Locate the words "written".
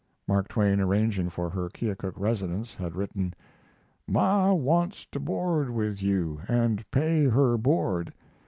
2.95-3.35